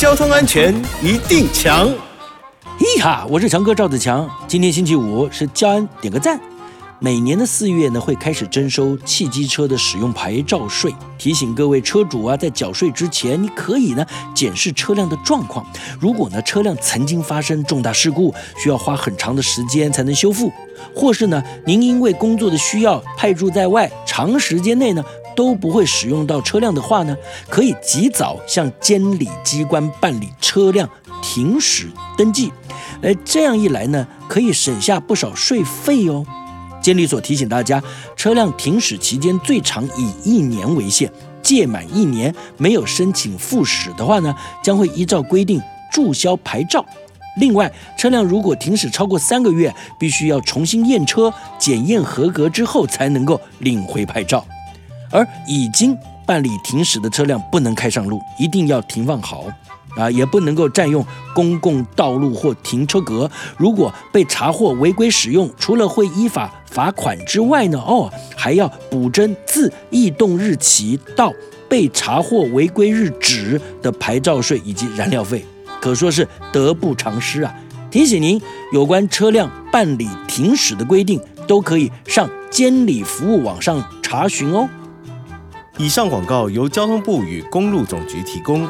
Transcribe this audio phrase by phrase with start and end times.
[0.00, 1.86] 交通安全一定强。
[2.78, 4.26] 嘿哈，我是强哥赵子强。
[4.48, 6.40] 今天星期五是交安点个赞。
[6.98, 10.94] 每年的四月呢，会开始征收汽机车的使用牌照税。
[11.18, 15.66] 提醒各位车主啊，在缴税之前，你可以呢检视车辆的状况。
[15.98, 20.50] 如果呢车辆曾经发生重大事故，需要花很长的时间才能修复，
[20.94, 25.04] 或是呢您因为工作的需要派驻在外，长时间内呢
[25.36, 27.16] 都不会使用到车辆的话呢，
[27.48, 30.88] 可以及早向监理机关办理车辆
[31.22, 32.52] 停驶登记。
[33.02, 36.24] 而，这样一来呢，可以省下不少税费哦。
[36.82, 37.82] 监理所提醒大家，
[38.16, 41.10] 车辆停驶期间最长以一年为限，
[41.42, 45.60] 届满一年没有申请复驶的话呢，将会依照规定
[45.92, 46.84] 注销牌照。
[47.38, 54.44] 另外，车辆如果停驶超过三个月，必须要重新验车、检验合格之后才能够领回牌照。
[55.10, 55.96] 而已经
[56.26, 59.44] 办理停驶的车辆不能开上路，一定要停放好。
[59.96, 63.28] 啊，也不能够占用公共道路或停车格。
[63.56, 71.32] 如果被查获违规使用，除了会依法罚款之外呢，哦，还要补征自异动日起到
[71.68, 75.44] 被查获违规日止的牌照税以及燃料费，
[75.82, 77.52] 可说是得不偿失啊！
[77.90, 78.40] 提醒您，
[78.72, 84.68] 有关车辆办理停驶的规定，都可以上监理服务网上查询哦。
[85.80, 88.68] 以上广告由交通部与公路总局提供。